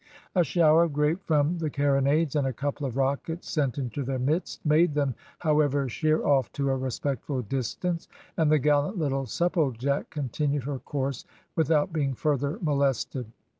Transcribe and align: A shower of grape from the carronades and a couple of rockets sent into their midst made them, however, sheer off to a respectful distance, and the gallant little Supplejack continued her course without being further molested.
A 0.33 0.43
shower 0.43 0.85
of 0.85 0.93
grape 0.93 1.21
from 1.27 1.59
the 1.59 1.69
carronades 1.69 2.35
and 2.35 2.47
a 2.47 2.53
couple 2.53 2.87
of 2.87 2.97
rockets 2.97 3.47
sent 3.47 3.77
into 3.77 4.01
their 4.01 4.17
midst 4.17 4.65
made 4.65 4.95
them, 4.95 5.13
however, 5.37 5.87
sheer 5.87 6.25
off 6.25 6.51
to 6.53 6.71
a 6.71 6.75
respectful 6.75 7.43
distance, 7.43 8.07
and 8.35 8.51
the 8.51 8.57
gallant 8.57 8.97
little 8.97 9.27
Supplejack 9.27 10.09
continued 10.09 10.63
her 10.63 10.79
course 10.79 11.23
without 11.55 11.93
being 11.93 12.15
further 12.15 12.57
molested. 12.63 13.31